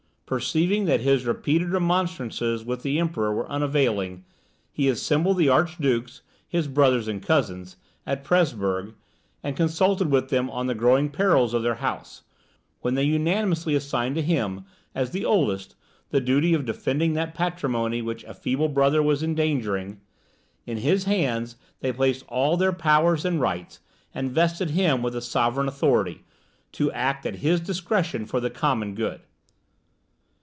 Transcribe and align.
Perceiving 0.31 0.85
that 0.85 1.01
his 1.01 1.25
repeated 1.25 1.71
remonstrances 1.71 2.63
with 2.63 2.83
the 2.83 2.97
Emperor 3.01 3.33
were 3.33 3.49
unavailing, 3.51 4.23
he 4.71 4.87
assembled 4.87 5.35
the 5.35 5.49
archdukes, 5.49 6.21
his 6.47 6.69
brothers 6.69 7.09
and 7.09 7.21
cousins, 7.21 7.75
at 8.07 8.23
Presburg, 8.23 8.93
and 9.43 9.57
consulted 9.57 10.09
with 10.09 10.29
them 10.29 10.49
on 10.49 10.67
the 10.67 10.73
growing 10.73 11.09
perils 11.09 11.53
of 11.53 11.63
their 11.63 11.75
house, 11.83 12.21
when 12.79 12.93
they 12.93 13.03
unanimously 13.03 13.75
assigned 13.75 14.15
to 14.15 14.21
him, 14.21 14.63
as 14.95 15.09
the 15.11 15.25
oldest, 15.25 15.75
the 16.11 16.21
duty 16.21 16.53
of 16.53 16.63
defending 16.63 17.11
that 17.11 17.33
patrimony 17.35 18.01
which 18.01 18.23
a 18.23 18.33
feeble 18.33 18.69
brother 18.69 19.03
was 19.03 19.21
endangering. 19.21 19.99
In 20.65 20.77
his 20.77 21.03
hands 21.03 21.57
they 21.81 21.91
placed 21.91 22.23
all 22.29 22.55
their 22.55 22.71
powers 22.71 23.25
and 23.25 23.41
rights, 23.41 23.81
and 24.15 24.31
vested 24.31 24.69
him 24.69 25.01
with 25.01 25.21
sovereign 25.25 25.67
authority, 25.67 26.23
to 26.71 26.89
act 26.93 27.25
at 27.25 27.39
his 27.43 27.59
discretion 27.59 28.25
for 28.25 28.39
the 28.39 28.49
common 28.49 28.95
good. 28.95 29.19